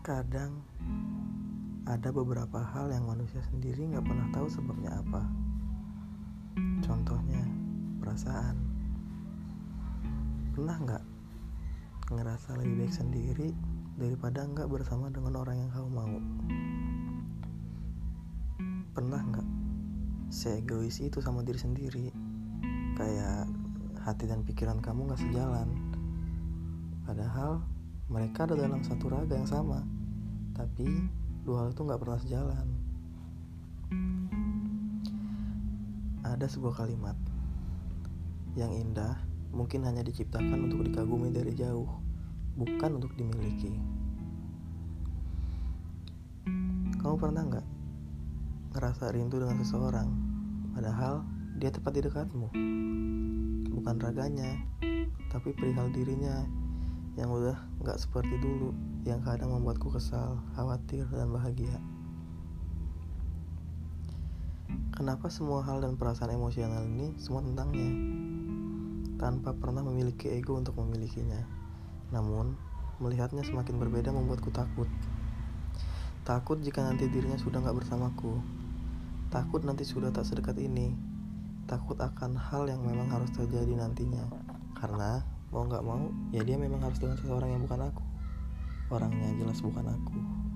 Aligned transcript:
Kadang 0.00 0.64
ada 1.84 2.08
beberapa 2.08 2.56
hal 2.56 2.88
yang 2.88 3.04
manusia 3.04 3.44
sendiri 3.52 3.84
nggak 3.84 4.00
pernah 4.00 4.32
tahu 4.32 4.48
sebabnya 4.48 4.96
apa. 4.96 5.28
Contohnya, 6.80 7.44
perasaan. 8.00 8.56
Pernah 10.56 10.76
nggak 10.80 11.04
ngerasa 12.16 12.56
lebih 12.64 12.80
baik 12.80 12.94
sendiri 12.96 13.52
daripada 14.00 14.48
nggak 14.48 14.72
bersama 14.72 15.12
dengan 15.12 15.36
orang 15.36 15.68
yang 15.68 15.70
kamu 15.76 15.88
mau? 15.92 16.16
Pernah 18.96 19.20
nggak 19.20 19.48
seegois 20.32 20.96
itu 21.04 21.20
sama 21.20 21.44
diri 21.44 21.60
sendiri? 21.60 22.08
Kayak 22.96 23.52
hati 24.00 24.24
dan 24.24 24.48
pikiran 24.48 24.80
kamu 24.80 25.12
nggak 25.12 25.20
sejalan. 25.28 25.68
Padahal 27.04 27.60
mereka 28.10 28.42
ada 28.42 28.58
dalam 28.58 28.82
satu 28.82 29.06
raga 29.06 29.38
yang 29.38 29.46
sama, 29.46 29.86
tapi 30.50 31.06
dua 31.46 31.62
hal 31.62 31.68
itu 31.70 31.86
nggak 31.86 32.00
pernah 32.02 32.18
sejalan. 32.18 32.66
Ada 36.26 36.50
sebuah 36.50 36.74
kalimat 36.82 37.14
yang 38.58 38.74
indah, 38.74 39.14
mungkin 39.54 39.86
hanya 39.86 40.02
diciptakan 40.02 40.66
untuk 40.66 40.90
dikagumi 40.90 41.30
dari 41.30 41.54
jauh, 41.54 41.86
bukan 42.58 42.98
untuk 42.98 43.14
dimiliki. 43.14 43.78
Kamu 46.98 47.14
pernah 47.14 47.46
nggak 47.46 47.66
ngerasa 48.74 49.14
rindu 49.14 49.38
dengan 49.38 49.62
seseorang, 49.62 50.10
padahal 50.74 51.22
dia 51.62 51.70
tepat 51.70 51.94
di 51.94 52.02
dekatmu? 52.10 52.48
Bukan 53.70 53.96
raganya, 54.02 54.58
tapi 55.30 55.54
perihal 55.54 55.94
dirinya 55.94 56.42
yang 57.18 57.30
udah 57.34 57.58
gak 57.82 57.98
seperti 57.98 58.38
dulu, 58.38 58.70
yang 59.02 59.18
kadang 59.26 59.50
membuatku 59.50 59.90
kesal, 59.90 60.38
khawatir, 60.54 61.08
dan 61.10 61.30
bahagia. 61.34 61.80
Kenapa 64.94 65.32
semua 65.32 65.64
hal 65.64 65.80
dan 65.82 65.96
perasaan 65.96 66.36
emosional 66.36 66.86
ini 66.86 67.16
semua 67.16 67.40
tentangnya? 67.40 67.90
Tanpa 69.18 69.56
pernah 69.56 69.82
memiliki 69.82 70.30
ego 70.30 70.54
untuk 70.54 70.78
memilikinya. 70.78 71.40
Namun, 72.14 72.54
melihatnya 73.00 73.42
semakin 73.42 73.80
berbeda 73.80 74.12
membuatku 74.12 74.52
takut. 74.52 74.86
Takut 76.22 76.60
jika 76.60 76.84
nanti 76.84 77.08
dirinya 77.08 77.40
sudah 77.40 77.64
gak 77.64 77.80
bersamaku. 77.80 78.38
Takut 79.32 79.64
nanti 79.64 79.88
sudah 79.88 80.12
tak 80.12 80.28
sedekat 80.28 80.60
ini. 80.60 80.94
Takut 81.64 81.96
akan 81.98 82.36
hal 82.36 82.68
yang 82.68 82.84
memang 82.84 83.08
harus 83.10 83.32
terjadi 83.32 83.72
nantinya. 83.72 84.28
Karena 84.76 85.24
mau 85.50 85.66
nggak 85.66 85.82
mau 85.82 86.10
ya 86.30 86.42
dia 86.46 86.54
memang 86.54 86.82
harus 86.82 86.98
dengan 87.02 87.18
seseorang 87.18 87.50
yang 87.54 87.62
bukan 87.66 87.90
aku. 87.90 88.02
Orangnya 88.90 89.30
jelas 89.38 89.62
bukan 89.62 89.86
aku 89.86 90.49